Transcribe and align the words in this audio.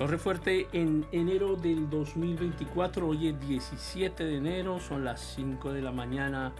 Torre 0.00 0.16
Fuerte 0.16 0.66
en 0.72 1.04
enero 1.12 1.56
del 1.56 1.90
2024, 1.90 3.06
hoy 3.06 3.28
es 3.28 3.38
17 3.46 4.24
de 4.24 4.38
enero, 4.38 4.80
son 4.80 5.04
las 5.04 5.20
5 5.36 5.74
de 5.74 5.82
la 5.82 5.92
mañana 5.92 6.54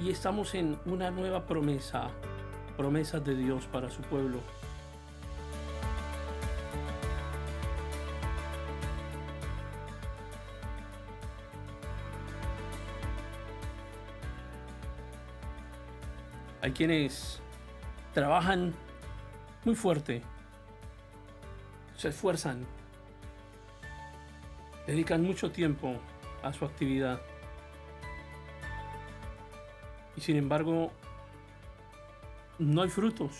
y 0.00 0.10
estamos 0.10 0.52
en 0.56 0.76
una 0.84 1.12
nueva 1.12 1.46
promesa, 1.46 2.10
promesas 2.76 3.24
de 3.24 3.36
Dios 3.36 3.68
para 3.68 3.88
su 3.88 4.02
pueblo. 4.02 4.40
Hay 16.62 16.72
quienes 16.72 17.40
trabajan 18.12 18.74
muy 19.64 19.76
fuerte 19.76 20.24
se 21.96 22.08
esfuerzan, 22.08 22.66
dedican 24.86 25.22
mucho 25.22 25.50
tiempo 25.50 25.96
a 26.42 26.52
su 26.52 26.64
actividad 26.64 27.20
y 30.16 30.20
sin 30.20 30.36
embargo 30.36 30.92
no 32.58 32.82
hay 32.82 32.88
frutos, 32.88 33.32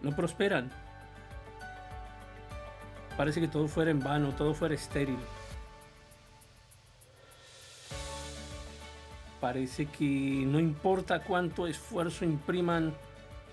no 0.00 0.14
prosperan. 0.14 0.70
Parece 3.16 3.40
que 3.40 3.48
todo 3.48 3.68
fuera 3.68 3.90
en 3.90 4.00
vano, 4.00 4.32
todo 4.32 4.54
fuera 4.54 4.74
estéril. 4.74 5.18
Parece 9.40 9.86
que 9.86 10.44
no 10.46 10.58
importa 10.58 11.22
cuánto 11.22 11.66
esfuerzo 11.66 12.24
impriman 12.24 12.94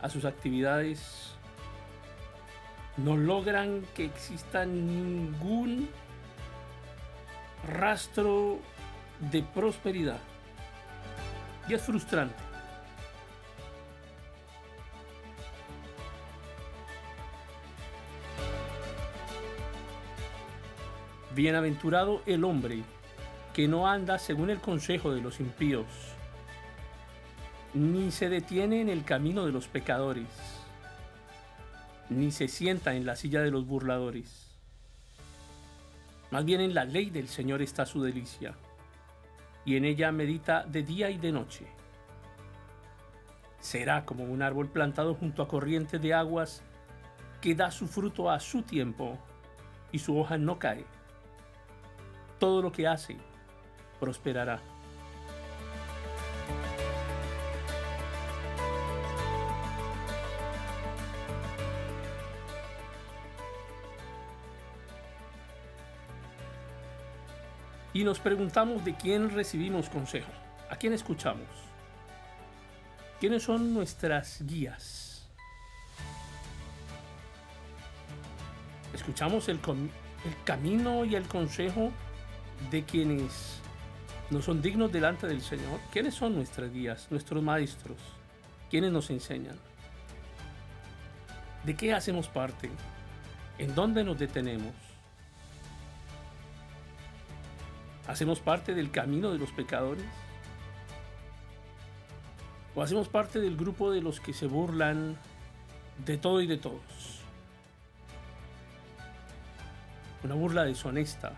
a 0.02 0.10
sus 0.10 0.26
actividades, 0.26 1.32
no 2.98 3.18
logran 3.18 3.84
que 3.96 4.06
exista 4.06 4.66
ningún 4.66 5.90
rastro 7.68 8.60
de 9.32 9.44
prosperidad. 9.44 10.20
Y 11.68 11.74
es 11.74 11.82
frustrante. 11.82 12.36
Bienaventurado 21.36 22.22
el 22.26 22.44
hombre 22.44 22.84
que 23.54 23.68
no 23.68 23.88
anda 23.88 24.20
según 24.20 24.50
el 24.50 24.60
consejo 24.60 25.14
de 25.14 25.22
los 25.22 25.40
impíos 25.40 25.86
ni 27.74 28.12
se 28.12 28.30
detiene 28.30 28.82
en 28.82 28.90
el 28.90 29.04
camino 29.04 29.46
de 29.46 29.52
los 29.52 29.68
pecadores, 29.68 30.28
ni 32.10 32.32
se 32.32 32.48
sienta 32.48 32.94
en 32.96 33.06
la 33.06 33.16
silla 33.16 33.42
de 33.42 33.52
los 33.52 33.66
burladores. 33.66 34.50
Más 36.32 36.44
bien 36.44 36.62
en 36.62 36.74
la 36.74 36.86
ley 36.86 37.10
del 37.10 37.28
Señor 37.28 37.62
está 37.62 37.86
su 37.86 38.02
delicia, 38.02 38.56
y 39.64 39.78
en 39.78 39.86
ella 39.86 40.12
medita 40.12 40.66
de 40.66 40.84
día 40.84 41.10
y 41.10 41.18
de 41.18 41.32
noche. 41.32 41.68
Será 43.60 44.06
como 44.06 44.26
un 44.26 44.42
árbol 44.42 44.70
plantado 44.70 45.14
junto 45.14 45.44
a 45.44 45.48
corrientes 45.48 46.02
de 46.02 46.14
aguas 46.14 46.64
que 47.40 47.56
da 47.56 47.72
su 47.72 47.88
fruto 47.88 48.30
a 48.30 48.40
su 48.40 48.64
tiempo 48.64 49.18
y 49.92 50.00
su 50.00 50.18
hoja 50.18 50.38
no 50.38 50.58
cae. 50.60 50.86
Todo 52.40 52.62
lo 52.62 52.72
que 52.72 52.88
hace 52.88 53.18
prosperará. 54.00 54.62
Y 67.94 68.04
nos 68.04 68.20
preguntamos 68.20 68.84
de 68.86 68.96
quién 68.96 69.30
recibimos 69.30 69.90
consejo, 69.90 70.32
a 70.70 70.76
quién 70.76 70.94
escuchamos, 70.94 71.48
quiénes 73.20 73.44
son 73.44 73.74
nuestras 73.74 74.42
guías. 74.46 75.28
Escuchamos 78.94 79.48
el, 79.50 79.60
el 79.66 80.44
camino 80.44 81.06
y 81.06 81.16
el 81.16 81.28
consejo 81.28 81.92
de 82.70 82.84
quienes 82.84 83.60
no 84.30 84.42
son 84.42 84.62
dignos 84.62 84.92
delante 84.92 85.28
del 85.28 85.42
Señor. 85.42 85.80
¿Quiénes 85.92 86.14
son 86.14 86.36
nuestras 86.36 86.72
guías, 86.72 87.08
nuestros 87.10 87.42
maestros? 87.44 87.98
¿Quiénes 88.70 88.92
nos 88.92 89.10
enseñan? 89.10 89.58
¿De 91.66 91.76
qué 91.76 91.94
hacemos 91.94 92.28
parte? 92.28 92.70
¿En 93.58 93.76
dónde 93.76 94.04
nos 94.04 94.18
detenemos? 94.18 94.74
¿Hacemos 98.12 98.42
parte 98.42 98.74
del 98.74 98.92
camino 98.92 99.32
de 99.32 99.38
los 99.38 99.52
pecadores? 99.54 100.04
¿O 102.76 102.84
hacemos 102.84 103.08
parte 103.08 103.40
del 103.40 103.56
grupo 103.56 103.90
de 103.90 104.02
los 104.02 104.20
que 104.20 104.34
se 104.34 104.48
burlan 104.48 105.18
de 106.06 106.18
todo 106.18 106.42
y 106.42 106.48
de 106.48 106.58
todos? 106.58 107.22
Una 110.26 110.36
burla 110.36 110.66
deshonesta, 110.66 111.32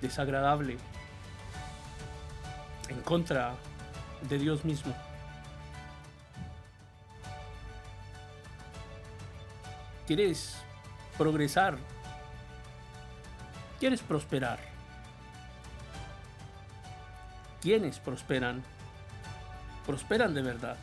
desagradable, 0.00 0.76
en 2.88 3.00
contra 3.00 3.56
de 4.28 4.38
Dios 4.38 4.64
mismo. 4.64 4.94
¿Quieres 10.06 10.56
progresar? 11.18 11.78
¿Quieres 13.80 14.02
prosperar? 14.02 14.75
Quienes 17.66 17.98
prosperan, 17.98 18.62
prosperan 19.84 20.34
de 20.34 20.40
verdad. 20.40 20.76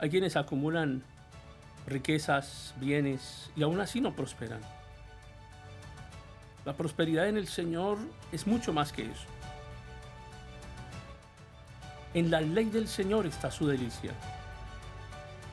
Hay 0.00 0.08
quienes 0.08 0.34
acumulan 0.34 1.02
riquezas, 1.86 2.72
bienes 2.80 3.50
y 3.54 3.64
aún 3.64 3.78
así 3.82 4.00
no 4.00 4.16
prosperan. 4.16 4.62
La 6.64 6.72
prosperidad 6.72 7.28
en 7.28 7.36
el 7.36 7.48
Señor 7.48 7.98
es 8.32 8.46
mucho 8.46 8.72
más 8.72 8.94
que 8.94 9.02
eso. 9.02 9.26
En 12.14 12.30
la 12.30 12.40
ley 12.40 12.70
del 12.70 12.88
Señor 12.88 13.26
está 13.26 13.50
su 13.50 13.66
delicia. 13.66 14.12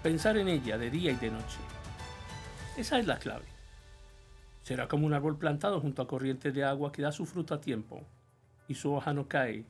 Pensar 0.01 0.37
en 0.37 0.47
ella 0.47 0.77
de 0.77 0.89
día 0.89 1.11
y 1.11 1.17
de 1.17 1.29
noche. 1.29 1.59
Esa 2.77 2.99
es 2.99 3.05
la 3.05 3.19
clave. 3.19 3.47
Será 4.63 4.87
como 4.87 5.05
un 5.07 5.13
árbol 5.13 5.37
plantado 5.37 5.81
junto 5.81 6.01
a 6.01 6.07
corrientes 6.07 6.53
de 6.53 6.63
agua 6.63 6.93
que 6.93 7.01
da 7.01 7.11
su 7.11 7.25
fruto 7.25 7.53
a 7.53 7.59
tiempo 7.59 8.05
y 8.69 8.75
su 8.75 8.93
hoja 8.93 9.13
no 9.13 9.27
cae 9.27 9.65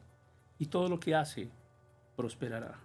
y 0.61 0.67
todo 0.67 0.87
lo 0.89 0.99
que 0.99 1.15
hace 1.15 1.49
prosperará. 2.15 2.79